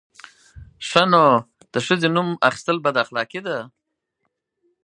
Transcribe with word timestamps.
_ښه 0.87 1.03
نو، 1.11 1.25
د 1.73 1.75
ښځې 1.85 2.07
د 2.09 2.13
نوم 2.15 2.29
اخيستل 2.49 2.77
بد 2.85 2.95
اخلاقي 3.03 3.39
ده! 3.47 3.57